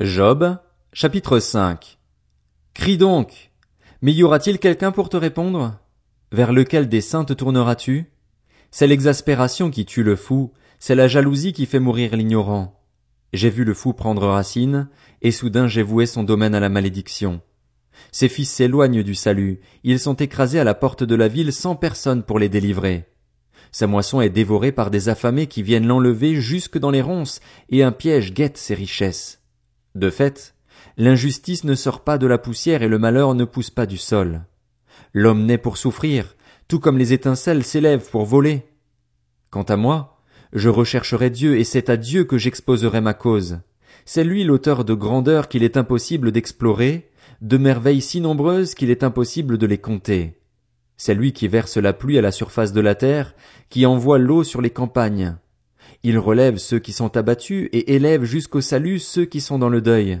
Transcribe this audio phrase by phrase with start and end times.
[0.00, 0.58] Job,
[0.92, 2.00] chapitre 5
[2.74, 3.52] Crie donc.
[4.02, 5.78] Mais y aura-t-il quelqu'un pour te répondre?
[6.32, 8.10] Vers lequel des saints te tourneras-tu?
[8.72, 12.82] C'est l'exaspération qui tue le fou, c'est la jalousie qui fait mourir l'ignorant.
[13.32, 14.88] J'ai vu le fou prendre racine,
[15.22, 17.40] et soudain j'ai voué son domaine à la malédiction.
[18.10, 21.76] Ses fils s'éloignent du salut, ils sont écrasés à la porte de la ville sans
[21.76, 23.04] personne pour les délivrer.
[23.70, 27.84] Sa moisson est dévorée par des affamés qui viennent l'enlever jusque dans les ronces, et
[27.84, 29.43] un piège guette ses richesses.
[29.94, 30.54] De fait,
[30.96, 34.42] l'injustice ne sort pas de la poussière et le malheur ne pousse pas du sol.
[35.12, 36.34] L'homme naît pour souffrir,
[36.66, 38.64] tout comme les étincelles s'élèvent pour voler.
[39.50, 40.18] Quant à moi,
[40.52, 43.60] je rechercherai Dieu et c'est à Dieu que j'exposerai ma cause.
[44.04, 49.04] C'est lui l'auteur de grandeurs qu'il est impossible d'explorer, de merveilles si nombreuses qu'il est
[49.04, 50.40] impossible de les compter.
[50.96, 53.34] C'est lui qui verse la pluie à la surface de la terre,
[53.68, 55.36] qui envoie l'eau sur les campagnes.
[56.02, 59.80] Il relève ceux qui sont abattus et élève jusqu'au salut ceux qui sont dans le
[59.80, 60.20] deuil.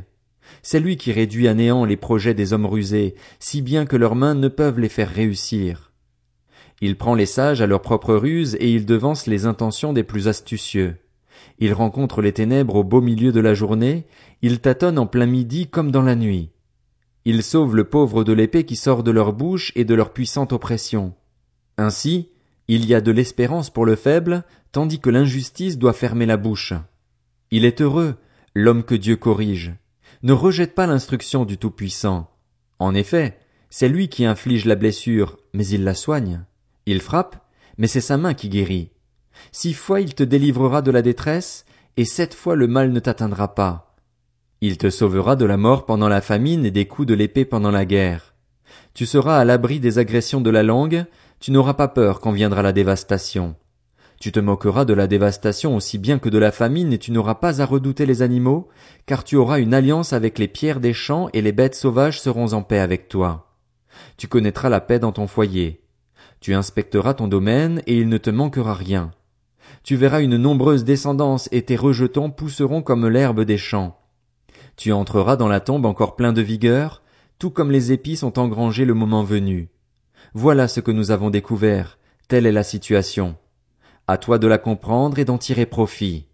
[0.62, 4.14] C'est lui qui réduit à néant les projets des hommes rusés, si bien que leurs
[4.14, 5.92] mains ne peuvent les faire réussir.
[6.80, 10.28] Il prend les sages à leur propre ruse et il devance les intentions des plus
[10.28, 10.96] astucieux.
[11.58, 14.06] Il rencontre les ténèbres au beau milieu de la journée,
[14.42, 16.50] il tâtonne en plein midi comme dans la nuit.
[17.24, 20.52] Il sauve le pauvre de l'épée qui sort de leur bouche et de leur puissante
[20.52, 21.14] oppression.
[21.78, 22.28] Ainsi,
[22.68, 26.72] il y a de l'espérance pour le faible, tandis que l'injustice doit fermer la bouche.
[27.50, 28.16] Il est heureux,
[28.54, 29.74] l'homme que Dieu corrige.
[30.22, 32.30] Ne rejette pas l'instruction du Tout-Puissant.
[32.78, 33.38] En effet,
[33.70, 36.44] c'est lui qui inflige la blessure, mais il la soigne.
[36.86, 37.36] Il frappe,
[37.76, 38.90] mais c'est sa main qui guérit.
[39.52, 41.64] Six fois il te délivrera de la détresse,
[41.96, 43.96] et sept fois le mal ne t'atteindra pas.
[44.60, 47.70] Il te sauvera de la mort pendant la famine et des coups de l'épée pendant
[47.70, 48.34] la guerre.
[48.94, 51.04] Tu seras à l'abri des agressions de la langue,
[51.44, 53.54] tu n'auras pas peur quand viendra la dévastation.
[54.18, 57.34] Tu te moqueras de la dévastation aussi bien que de la famine et tu n'auras
[57.34, 58.70] pas à redouter les animaux,
[59.04, 62.54] car tu auras une alliance avec les pierres des champs et les bêtes sauvages seront
[62.54, 63.52] en paix avec toi.
[64.16, 65.82] Tu connaîtras la paix dans ton foyer.
[66.40, 69.10] Tu inspecteras ton domaine et il ne te manquera rien.
[69.82, 73.98] Tu verras une nombreuse descendance et tes rejetons pousseront comme l'herbe des champs.
[74.76, 77.02] Tu entreras dans la tombe encore plein de vigueur,
[77.38, 79.73] tout comme les épis sont engrangés le moment venu.
[80.32, 81.98] Voilà ce que nous avons découvert,
[82.28, 83.36] telle est la situation.
[84.06, 86.26] À toi de la comprendre et d'en tirer profit.